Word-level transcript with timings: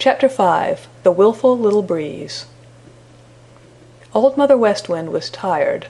CHAPTER 0.00 0.28
V 0.28 0.80
The 1.02 1.10
Willful 1.10 1.58
Little 1.58 1.82
Breeze 1.82 2.46
Old 4.14 4.36
Mother 4.36 4.56
West 4.56 4.88
Wind 4.88 5.10
was 5.10 5.28
tired. 5.28 5.88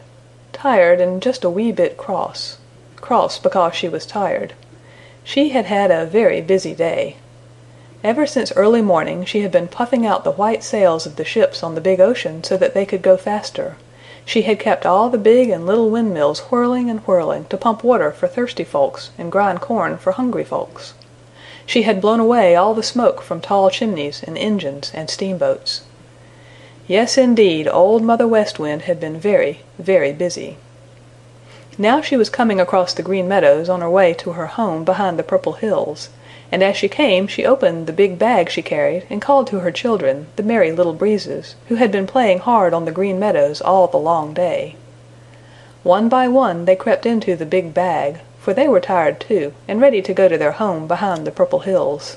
Tired 0.51 0.99
and 0.99 1.21
just 1.21 1.45
a 1.45 1.51
wee 1.51 1.73
bit 1.73 1.99
cross. 1.99 2.57
Cross 2.97 3.41
because 3.41 3.75
she 3.75 3.87
was 3.87 4.07
tired. 4.07 4.55
She 5.25 5.51
had 5.51 5.67
had 5.67 5.91
a 5.91 6.07
very 6.07 6.41
busy 6.41 6.75
day. 6.75 7.17
Ever 8.03 8.27
since 8.27 8.51
early 8.57 8.81
morning 8.81 9.27
she 9.27 9.43
had 9.43 9.53
been 9.53 9.69
puffing 9.69 10.07
out 10.07 10.25
the 10.25 10.31
white 10.31 10.65
sails 10.65 11.05
of 11.05 11.17
the 11.17 11.25
ships 11.27 11.63
on 11.63 11.75
the 11.75 11.81
big 11.83 12.01
ocean 12.01 12.43
so 12.43 12.57
that 12.57 12.73
they 12.73 12.87
could 12.87 13.03
go 13.03 13.19
faster. 13.19 13.77
She 14.25 14.41
had 14.41 14.59
kept 14.59 14.87
all 14.87 15.11
the 15.11 15.19
big 15.19 15.51
and 15.51 15.67
little 15.67 15.91
windmills 15.91 16.41
whirling 16.51 16.89
and 16.89 17.01
whirling 17.01 17.45
to 17.51 17.59
pump 17.59 17.85
water 17.85 18.11
for 18.11 18.27
thirsty 18.27 18.65
folks 18.65 19.11
and 19.19 19.31
grind 19.31 19.61
corn 19.61 19.99
for 19.99 20.13
hungry 20.13 20.45
folks. 20.45 20.95
She 21.69 21.83
had 21.83 22.01
blown 22.01 22.19
away 22.19 22.57
all 22.57 22.73
the 22.73 22.83
smoke 22.83 23.21
from 23.21 23.43
tall 23.43 23.69
chimneys 23.69 24.23
and 24.27 24.39
engines 24.39 24.91
and 24.95 25.11
steamboats. 25.11 25.83
Yes, 26.87 27.19
indeed, 27.19 27.69
Old 27.69 28.03
Mother 28.03 28.27
West 28.27 28.59
Wind 28.59 28.83
had 28.89 28.99
been 28.99 29.21
very, 29.21 29.61
very 29.79 30.15
busy. 30.15 30.57
Now 31.77 32.01
she 32.01 32.17
was 32.17 32.31
coming 32.31 32.59
across 32.59 32.95
the 32.95 33.03
Green 33.03 33.29
Meadows 33.29 33.69
on 33.69 33.83
her 33.83 33.91
way 33.91 34.15
to 34.15 34.31
her 34.33 34.47
home 34.47 34.83
behind 34.83 35.19
the 35.19 35.23
Purple 35.23 35.53
Hills, 35.53 36.09
and 36.51 36.63
as 36.63 36.75
she 36.75 36.89
came 36.89 37.27
she 37.27 37.45
opened 37.45 37.87
the 37.87 37.93
big 37.93 38.19
bag 38.19 38.49
she 38.49 38.63
carried 38.63 39.05
and 39.11 39.21
called 39.21 39.47
to 39.49 39.59
her 39.59 39.71
children, 39.71 40.29
the 40.37 40.43
Merry 40.43 40.73
Little 40.73 40.95
Breezes, 40.95 41.55
who 41.69 41.75
had 41.75 41.93
been 41.93 42.07
playing 42.07 42.39
hard 42.39 42.73
on 42.73 42.87
the 42.87 42.93
Green 42.93 43.19
Meadows 43.19 43.61
all 43.61 43.87
the 43.89 43.99
long 43.99 44.33
day. 44.33 44.75
One 45.83 46.09
by 46.09 46.29
one 46.29 46.65
they 46.65 46.77
crept 46.77 47.05
into 47.05 47.37
the 47.37 47.45
big 47.45 47.75
bag, 47.75 48.21
for 48.49 48.55
they 48.55 48.67
were 48.67 48.81
tired 48.81 49.21
too 49.21 49.53
and 49.69 49.79
ready 49.79 50.01
to 50.01 50.15
go 50.15 50.27
to 50.27 50.39
their 50.39 50.53
home 50.53 50.89
behind 50.89 51.27
the 51.27 51.31
Purple 51.31 51.59
Hills. 51.59 52.17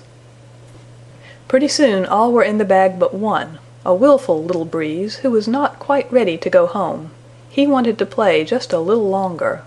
Pretty 1.50 1.68
soon 1.68 2.06
all 2.06 2.32
were 2.32 2.42
in 2.42 2.58
the 2.58 2.64
bag 2.64 2.98
but 2.98 3.14
one, 3.14 3.60
a 3.84 3.94
willful 3.94 4.42
little 4.42 4.64
Breeze 4.64 5.18
who 5.18 5.30
was 5.30 5.46
not 5.46 5.78
quite 5.78 6.10
ready 6.10 6.38
to 6.38 6.50
go 6.50 6.68
home. 6.68 7.12
He 7.50 7.68
wanted 7.68 7.98
to 7.98 8.06
play 8.06 8.46
just 8.46 8.72
a 8.72 8.80
little 8.80 9.10
longer. 9.10 9.64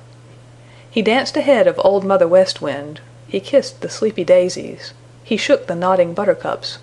He 0.91 1.03
danced 1.03 1.37
ahead 1.37 1.67
of 1.67 1.79
Old 1.85 2.03
Mother 2.03 2.27
West 2.27 2.63
Wind. 2.63 3.03
He 3.29 3.41
kissed 3.41 3.83
the 3.83 3.91
sleepy 3.91 4.25
daisies. 4.25 4.95
He 5.23 5.37
shook 5.37 5.67
the 5.67 5.75
nodding 5.75 6.15
buttercups. 6.15 6.79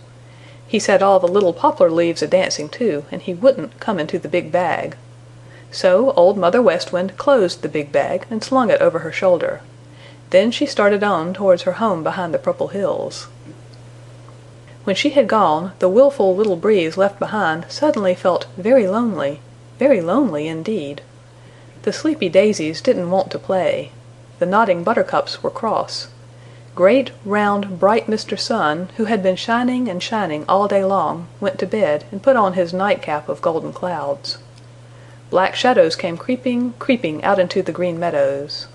He 0.67 0.78
set 0.78 1.02
all 1.02 1.19
the 1.19 1.28
little 1.28 1.53
poplar 1.53 1.89
leaves 1.89 2.22
a 2.22 2.28
dancing 2.28 2.69
too, 2.69 3.06
and 3.11 3.23
he 3.23 3.34
wouldn't 3.34 3.80
come 3.80 3.97
into 3.97 4.19
the 4.19 4.30
big 4.30 4.52
bag. 4.52 4.95
So 5.72 6.11
Old 6.11 6.38
Mother 6.38 6.61
West 6.61 6.94
Wind 6.94 7.17
closed 7.17 7.63
the 7.63 7.67
big 7.67 7.91
bag 7.91 8.28
and 8.30 8.44
slung 8.44 8.69
it 8.69 8.80
over 8.80 9.00
her 9.00 9.11
shoulder. 9.11 9.61
Then 10.32 10.52
she 10.52 10.66
started 10.66 11.04
on 11.04 11.34
towards 11.34 11.64
her 11.64 11.74
home 11.74 12.04
behind 12.04 12.34
the 12.34 12.40
Purple 12.40 12.70
Hills. 12.70 13.28
When 14.84 14.96
she 14.96 15.12
had 15.12 15.28
gone, 15.28 15.74
the 15.80 15.90
willful 15.90 16.36
little 16.36 16.56
Breeze 16.56 16.98
left 16.98 17.20
behind 17.20 17.66
suddenly 17.70 18.16
felt 18.16 18.48
very 18.58 18.88
lonely, 18.88 19.42
very 19.78 20.02
lonely 20.02 20.48
indeed. 20.48 21.02
The 21.84 21.94
sleepy 21.94 22.30
daisies 22.30 22.82
didn't 22.82 23.12
want 23.12 23.30
to 23.32 23.40
play. 23.40 23.92
The 24.40 24.46
nodding 24.46 24.84
buttercups 24.84 25.44
were 25.44 25.50
cross. 25.50 26.08
Great, 26.76 27.12
round, 27.26 27.80
bright 27.80 28.08
Mr. 28.08 28.40
Sun, 28.40 28.90
who 28.96 29.06
had 29.06 29.22
been 29.22 29.36
shining 29.36 29.90
and 29.90 30.02
shining 30.02 30.46
all 30.48 30.68
day 30.68 30.86
long, 30.86 31.28
went 31.42 31.59
to 31.59 31.68
bed 31.68 32.06
and 32.12 32.24
put 32.24 32.38
on 32.38 32.54
his 32.54 32.74
nightcap 32.74 33.28
of 33.28 33.42
golden 33.42 33.74
clouds. 33.74 34.38
Black 35.30 35.56
shadows 35.56 35.98
came 35.98 36.18
creeping, 36.18 36.74
creeping 36.80 37.24
out 37.24 37.38
into 37.38 37.62
the 37.62 37.74
Green 37.74 38.00
Meadows. 38.00 38.68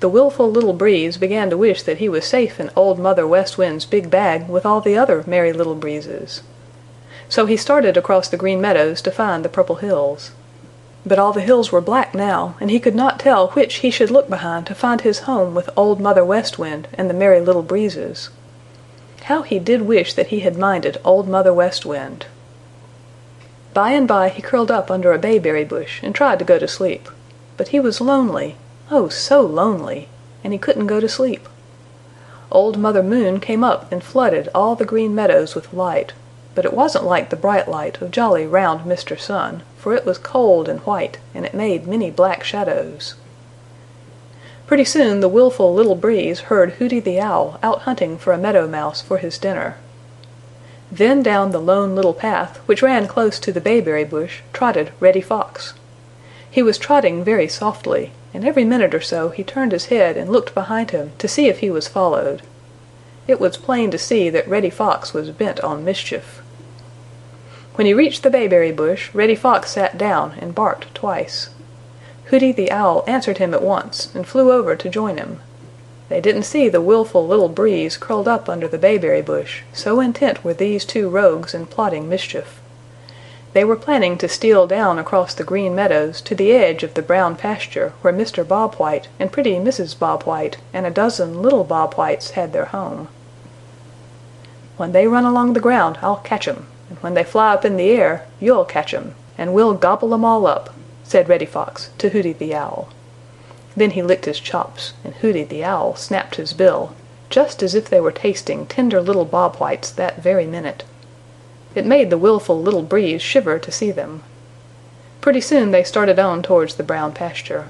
The 0.00 0.08
willful 0.08 0.50
little 0.50 0.72
Breeze 0.72 1.18
began 1.18 1.50
to 1.50 1.58
wish 1.58 1.82
that 1.82 1.98
he 1.98 2.08
was 2.08 2.24
safe 2.24 2.58
in 2.58 2.70
Old 2.74 2.98
Mother 2.98 3.26
West 3.26 3.58
Wind's 3.58 3.84
big 3.84 4.08
bag 4.08 4.48
with 4.48 4.64
all 4.64 4.80
the 4.80 4.96
other 4.96 5.22
Merry 5.26 5.52
Little 5.52 5.74
Breezes. 5.74 6.40
So 7.28 7.44
he 7.44 7.58
started 7.58 7.98
across 7.98 8.26
the 8.26 8.38
Green 8.38 8.62
Meadows 8.62 9.02
to 9.02 9.10
find 9.10 9.44
the 9.44 9.50
Purple 9.50 9.76
Hills. 9.76 10.30
But 11.04 11.18
all 11.18 11.34
the 11.34 11.42
hills 11.42 11.70
were 11.70 11.82
black 11.82 12.14
now, 12.14 12.54
and 12.60 12.70
he 12.70 12.80
could 12.80 12.94
not 12.94 13.20
tell 13.20 13.48
which 13.48 13.76
he 13.76 13.90
should 13.90 14.10
look 14.10 14.30
behind 14.30 14.66
to 14.66 14.74
find 14.74 15.02
his 15.02 15.20
home 15.20 15.54
with 15.54 15.68
Old 15.76 16.00
Mother 16.00 16.24
West 16.24 16.58
Wind 16.58 16.88
and 16.94 17.10
the 17.10 17.14
Merry 17.14 17.40
Little 17.42 17.62
Breezes. 17.62 18.30
How 19.24 19.42
he 19.42 19.58
did 19.58 19.82
wish 19.82 20.14
that 20.14 20.28
he 20.28 20.40
had 20.40 20.56
minded 20.56 20.96
Old 21.04 21.28
Mother 21.28 21.52
West 21.52 21.84
Wind! 21.84 22.24
By 23.74 23.90
and 23.90 24.08
by 24.08 24.30
he 24.30 24.40
curled 24.40 24.70
up 24.70 24.90
under 24.90 25.12
a 25.12 25.18
bayberry 25.18 25.64
bush 25.64 26.00
and 26.02 26.14
tried 26.14 26.38
to 26.38 26.44
go 26.46 26.58
to 26.58 26.66
sleep. 26.66 27.08
But 27.58 27.68
he 27.68 27.80
was 27.80 28.00
lonely, 28.00 28.56
Oh, 28.90 29.08
so 29.08 29.42
lonely! 29.42 30.08
And 30.42 30.52
he 30.52 30.58
couldn't 30.58 30.88
go 30.88 30.98
to 30.98 31.08
sleep. 31.08 31.48
Old 32.50 32.76
Mother 32.76 33.02
Moon 33.02 33.38
came 33.38 33.62
up 33.62 33.90
and 33.92 34.02
flooded 34.02 34.48
all 34.52 34.74
the 34.74 34.84
Green 34.84 35.14
Meadows 35.14 35.54
with 35.54 35.72
light, 35.72 36.12
but 36.56 36.64
it 36.64 36.74
wasn't 36.74 37.04
like 37.04 37.30
the 37.30 37.36
bright 37.36 37.68
light 37.68 38.00
of 38.02 38.10
jolly, 38.10 38.46
round 38.46 38.80
Mr. 38.80 39.18
Sun, 39.18 39.62
for 39.78 39.94
it 39.94 40.04
was 40.04 40.18
cold 40.18 40.68
and 40.68 40.80
white 40.80 41.18
and 41.32 41.46
it 41.46 41.54
made 41.54 41.86
many 41.86 42.10
black 42.10 42.42
shadows. 42.42 43.14
Pretty 44.66 44.84
soon 44.84 45.20
the 45.20 45.28
willful 45.28 45.72
little 45.72 45.94
Breeze 45.94 46.40
heard 46.40 46.72
Hooty 46.72 46.98
the 46.98 47.20
Owl 47.20 47.60
out 47.62 47.82
hunting 47.82 48.18
for 48.18 48.32
a 48.32 48.38
Meadow 48.38 48.66
Mouse 48.66 49.00
for 49.00 49.18
his 49.18 49.38
dinner. 49.38 49.76
Then 50.90 51.22
down 51.22 51.52
the 51.52 51.60
Lone 51.60 51.94
Little 51.94 52.14
Path, 52.14 52.56
which 52.66 52.82
ran 52.82 53.06
close 53.06 53.38
to 53.38 53.52
the 53.52 53.60
bayberry 53.60 54.04
bush, 54.04 54.40
trotted 54.52 54.90
Reddy 54.98 55.20
Fox. 55.20 55.74
He 56.50 56.62
was 56.62 56.78
trotting 56.78 57.22
very 57.22 57.46
softly, 57.46 58.12
and 58.32 58.44
every 58.44 58.64
minute 58.64 58.94
or 58.94 59.00
so 59.00 59.30
he 59.30 59.42
turned 59.42 59.72
his 59.72 59.86
head 59.86 60.16
and 60.16 60.30
looked 60.30 60.54
behind 60.54 60.90
him 60.90 61.12
to 61.18 61.28
see 61.28 61.48
if 61.48 61.58
he 61.58 61.70
was 61.70 61.88
followed. 61.88 62.42
It 63.26 63.40
was 63.40 63.56
plain 63.56 63.90
to 63.90 63.98
see 63.98 64.30
that 64.30 64.48
Reddy 64.48 64.70
Fox 64.70 65.12
was 65.12 65.30
bent 65.30 65.60
on 65.60 65.84
mischief. 65.84 66.42
When 67.74 67.86
he 67.86 67.94
reached 67.94 68.22
the 68.22 68.30
bayberry 68.30 68.72
bush 68.72 69.08
Reddy 69.14 69.34
Fox 69.34 69.70
sat 69.70 69.96
down 69.96 70.34
and 70.38 70.54
barked 70.54 70.94
twice. 70.94 71.50
Hooty 72.26 72.52
the 72.52 72.70
Owl 72.70 73.04
answered 73.06 73.38
him 73.38 73.54
at 73.54 73.62
once 73.62 74.14
and 74.14 74.26
flew 74.26 74.52
over 74.52 74.76
to 74.76 74.88
join 74.88 75.16
him. 75.16 75.40
They 76.08 76.20
didn't 76.20 76.42
see 76.42 76.68
the 76.68 76.80
willful 76.80 77.26
little 77.26 77.48
Breeze 77.48 77.96
curled 77.96 78.28
up 78.28 78.48
under 78.48 78.66
the 78.66 78.78
bayberry 78.78 79.22
bush, 79.22 79.62
so 79.72 80.00
intent 80.00 80.44
were 80.44 80.54
these 80.54 80.84
two 80.84 81.08
rogues 81.08 81.54
in 81.54 81.66
plotting 81.66 82.08
mischief. 82.08 82.59
They 83.52 83.64
were 83.64 83.74
planning 83.74 84.16
to 84.18 84.28
steal 84.28 84.68
down 84.68 84.98
across 84.98 85.34
the 85.34 85.42
Green 85.42 85.74
Meadows 85.74 86.20
to 86.20 86.36
the 86.36 86.52
edge 86.52 86.84
of 86.84 86.94
the 86.94 87.02
Brown 87.02 87.34
pasture 87.34 87.92
where 88.00 88.12
Mr. 88.12 88.46
Bob 88.46 88.76
White 88.76 89.08
and 89.18 89.32
pretty 89.32 89.56
Mrs. 89.56 89.98
Bob 89.98 90.22
White 90.22 90.58
and 90.72 90.86
a 90.86 90.90
dozen 90.90 91.42
little 91.42 91.64
Bob 91.64 91.94
Whites 91.94 92.30
had 92.32 92.52
their 92.52 92.66
home. 92.66 93.08
"When 94.76 94.92
they 94.92 95.08
run 95.08 95.24
along 95.24 95.54
the 95.54 95.60
ground 95.60 95.98
I'll 96.00 96.22
catch 96.22 96.46
'em, 96.46 96.68
and 96.88 96.98
when 97.00 97.14
they 97.14 97.24
fly 97.24 97.52
up 97.52 97.64
in 97.64 97.76
the 97.76 97.90
air 97.90 98.24
you'll 98.38 98.64
catch 98.64 98.94
'em, 98.94 99.16
and 99.36 99.52
we'll 99.52 99.74
gobble 99.74 100.14
'em 100.14 100.24
all 100.24 100.46
up," 100.46 100.70
said 101.02 101.28
Reddy 101.28 101.46
Fox 101.46 101.90
to 101.98 102.10
Hooty 102.10 102.32
the 102.32 102.54
Owl. 102.54 102.88
Then 103.76 103.90
he 103.90 104.02
licked 104.02 104.26
his 104.26 104.38
chops 104.38 104.92
and 105.02 105.14
Hooty 105.14 105.42
the 105.42 105.64
Owl 105.64 105.96
snapped 105.96 106.36
his 106.36 106.52
bill, 106.52 106.92
just 107.30 107.64
as 107.64 107.74
if 107.74 107.90
they 107.90 108.00
were 108.00 108.12
tasting 108.12 108.66
tender 108.66 109.00
little 109.00 109.24
Bob 109.24 109.56
Whites 109.56 109.90
that 109.90 110.22
very 110.22 110.46
minute. 110.46 110.84
It 111.74 111.86
made 111.86 112.10
the 112.10 112.18
willful 112.18 112.60
little 112.60 112.82
Breeze 112.82 113.22
shiver 113.22 113.58
to 113.58 113.70
see 113.70 113.90
them. 113.90 114.22
Pretty 115.20 115.40
soon 115.40 115.70
they 115.70 115.84
started 115.84 116.18
on 116.18 116.42
towards 116.42 116.74
the 116.74 116.82
Brown 116.82 117.12
pasture. 117.12 117.68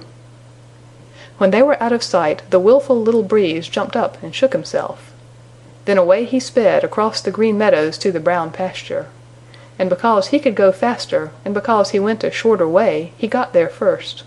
When 1.39 1.51
they 1.51 1.63
were 1.63 1.83
out 1.83 1.93
of 1.93 2.03
sight 2.03 2.43
the 2.51 2.61
willful 2.61 3.01
little 3.01 3.23
Breeze 3.23 3.69
jumped 3.69 3.97
up 3.97 4.23
and 4.23 4.35
shook 4.35 4.53
himself. 4.53 5.13
Then 5.85 5.99
away 5.99 6.25
he 6.25 6.41
sped 6.41 6.85
across 6.85 7.21
the 7.21 7.31
Green 7.31 7.59
Meadows 7.59 7.99
to 7.99 8.13
the 8.13 8.21
Brown 8.21 8.53
pasture. 8.53 9.09
And 9.79 9.91
because 9.91 10.29
he 10.29 10.39
could 10.39 10.55
go 10.55 10.73
faster 10.73 11.33
and 11.45 11.53
because 11.53 11.91
he 11.91 11.99
went 11.99 12.23
a 12.25 12.31
shorter 12.31 12.69
way 12.69 13.13
he 13.17 13.27
got 13.27 13.53
there 13.53 13.69
first. 13.69 14.23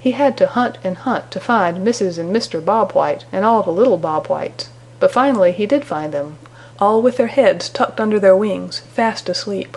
He 0.00 0.12
had 0.12 0.36
to 0.38 0.46
hunt 0.46 0.78
and 0.82 0.96
hunt 0.96 1.30
to 1.32 1.40
find 1.40 1.86
Mrs. 1.86 2.18
and 2.18 2.34
Mr. 2.34 2.64
Bob 2.64 2.92
White 2.92 3.26
and 3.30 3.44
all 3.44 3.62
the 3.62 3.70
little 3.70 3.98
Bob 3.98 4.28
Whites, 4.28 4.70
but 4.98 5.12
finally 5.12 5.52
he 5.52 5.66
did 5.66 5.84
find 5.84 6.12
them, 6.12 6.38
all 6.80 7.02
with 7.02 7.16
their 7.16 7.26
heads 7.26 7.68
tucked 7.68 8.00
under 8.00 8.18
their 8.18 8.36
wings, 8.36 8.80
fast 8.80 9.28
asleep. 9.28 9.76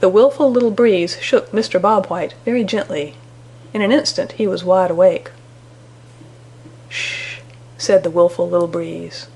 The 0.00 0.08
willful 0.08 0.50
little 0.50 0.70
breeze 0.70 1.18
shook 1.20 1.50
Mr. 1.52 1.80
Bob 1.80 2.06
White 2.06 2.34
very 2.44 2.64
gently. 2.64 3.14
In 3.72 3.82
an 3.82 3.92
instant 3.92 4.32
he 4.32 4.46
was 4.46 4.64
wide 4.64 4.90
awake. 4.90 5.30
"Shh!" 6.88 7.40
said 7.76 8.02
the 8.02 8.10
willful 8.10 8.48
little 8.48 8.68
breeze. 8.68 9.26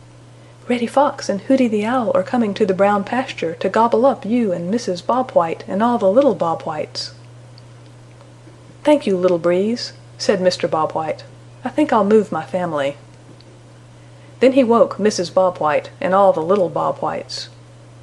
"Reddy 0.69 0.87
Fox 0.87 1.29
and 1.29 1.43
Hooty 1.43 1.69
the 1.69 1.85
Owl 1.85 2.13
are 2.15 2.23
coming 2.23 2.55
to 2.55 2.65
the 2.65 2.75
Brown 2.75 3.05
pasture 3.05 3.55
to 3.55 3.69
gobble 3.69 4.07
up 4.07 4.25
you 4.25 4.53
and 4.53 4.73
Mrs. 4.73 5.05
Bob 5.05 5.33
White 5.33 5.65
and 5.69 5.83
all 5.83 5.99
the 5.99 6.11
little 6.11 6.35
Bob 6.35 6.63
Whites." 6.63 7.13
"Thank 8.85 9.07
you, 9.07 9.17
little 9.17 9.39
breeze," 9.39 9.93
said 10.19 10.41
Mr. 10.41 10.71
Bob 10.71 10.93
White. 10.93 11.25
"I 11.65 11.69
think 11.69 11.93
I'll 11.93 12.05
move 12.05 12.33
my 12.33 12.45
family." 12.45 12.97
Then 14.43 14.55
he 14.55 14.65
woke 14.65 14.97
Mrs. 14.97 15.33
Bob 15.33 15.59
White 15.59 15.91
and 16.01 16.13
all 16.13 16.33
the 16.33 16.43
little 16.43 16.69
Bob 16.69 16.99
Whites. 16.99 17.49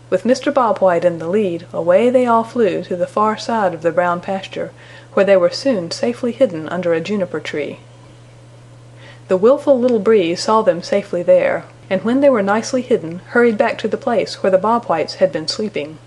With 0.09 0.24
Mr. 0.24 0.53
Bob 0.53 0.77
White 0.77 1.03
in 1.03 1.19
the 1.19 1.27
lead 1.27 1.68
away 1.74 2.09
they 2.09 2.25
all 2.25 2.45
flew 2.45 2.81
to 2.83 2.95
the 2.95 3.07
far 3.07 3.38
side 3.38 3.74
of 3.74 3.81
the 3.81 3.91
Brown 3.91 4.21
pasture, 4.21 4.71
where 5.15 5.25
they 5.25 5.36
were 5.36 5.50
soon 5.50 5.91
safely 5.91 6.31
hidden 6.31 6.69
under 6.69 6.94
a 6.94 7.01
juniper 7.01 7.41
tree. 7.41 7.81
The 9.27 9.36
willful 9.36 9.77
little 9.77 10.00
Breeze 10.00 10.39
saw 10.39 10.62
them 10.62 10.81
safely 10.81 11.24
there. 11.24 11.65
and 11.89 12.06
when 12.06 12.21
they 12.21 12.30
were 12.30 12.41
nicely 12.41 12.83
hidden 12.83 13.19
hurried 13.31 13.57
back 13.57 13.77
to 13.80 13.89
the 13.89 13.97
place 13.97 14.41
where 14.41 14.51
the 14.51 14.57
Bob 14.57 14.86
Whites 14.86 15.15
had 15.15 15.33
been 15.33 15.50
sleeping. 15.50 15.97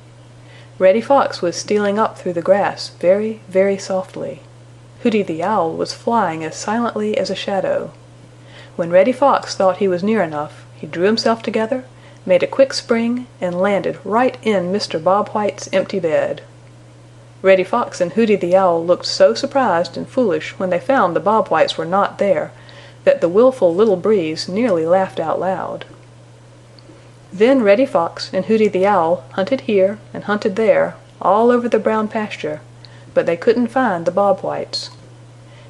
Reddy 0.78 1.02
Fox 1.02 1.42
was 1.42 1.56
stealing 1.56 1.98
up 1.98 2.16
through 2.16 2.32
the 2.32 2.40
grass 2.40 2.88
very, 2.88 3.42
very 3.48 3.76
softly. 3.76 4.40
Hooty 5.02 5.22
the 5.22 5.42
Owl 5.42 5.74
was 5.74 5.92
flying 5.92 6.42
as 6.42 6.56
silently 6.56 7.18
as 7.18 7.28
a 7.28 7.34
shadow. 7.34 7.92
When 8.76 8.90
Reddy 8.90 9.12
Fox 9.12 9.54
thought 9.54 9.78
he 9.78 9.88
was 9.88 10.02
near 10.02 10.22
enough 10.22 10.64
he 10.82 10.86
drew 10.88 11.04
himself 11.04 11.42
together, 11.42 11.84
made 12.26 12.42
a 12.42 12.46
quick 12.48 12.72
spring 12.72 13.28
and 13.40 13.60
landed 13.60 13.98
right 14.04 14.36
in 14.42 14.72
Mr. 14.72 15.02
Bob 15.02 15.28
White's 15.28 15.68
empty 15.72 16.00
bed. 16.00 16.42
Reddy 17.40 17.64
Fox 17.64 18.00
and 18.00 18.12
Hooty 18.12 18.36
the 18.36 18.56
Owl 18.56 18.84
looked 18.84 19.06
so 19.06 19.34
surprised 19.34 19.96
and 19.96 20.08
foolish 20.08 20.58
when 20.58 20.70
they 20.70 20.80
found 20.80 21.14
the 21.14 21.20
Bob 21.20 21.48
Whites 21.48 21.78
were 21.78 21.84
not 21.84 22.18
there 22.18 22.52
that 23.04 23.20
the 23.20 23.28
willful 23.28 23.74
Little 23.74 23.96
Breeze 23.96 24.48
nearly 24.48 24.86
laughed 24.86 25.20
out 25.20 25.38
loud. 25.38 25.84
Then 27.32 27.62
Reddy 27.62 27.86
Fox 27.86 28.32
and 28.32 28.44
Hooty 28.46 28.68
the 28.68 28.86
Owl 28.86 29.24
hunted 29.32 29.62
here 29.62 29.98
and 30.12 30.24
hunted 30.24 30.56
there 30.56 30.96
all 31.20 31.50
over 31.50 31.68
the 31.68 31.78
Brown 31.78 32.08
Pasture, 32.08 32.60
but 33.14 33.26
they 33.26 33.36
couldn't 33.36 33.68
find 33.68 34.04
the 34.04 34.10
Bob 34.10 34.40
Whites. 34.40 34.90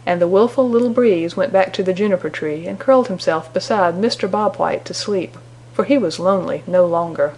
And 0.04 0.20
the 0.20 0.28
willful 0.28 0.68
Little 0.68 0.90
Breeze 0.90 1.36
went 1.36 1.52
back 1.52 1.72
to 1.74 1.82
the 1.82 1.92
juniper 1.92 2.30
tree 2.30 2.66
and 2.66 2.78
curled 2.78 3.08
himself 3.08 3.52
beside 3.52 3.94
Mr. 3.94 4.30
Bob 4.30 4.56
White 4.56 4.84
to 4.86 4.94
sleep, 4.94 5.36
for 5.72 5.84
he 5.84 5.96
was 5.96 6.18
lonely 6.18 6.62
no 6.66 6.86
longer. 6.86 7.34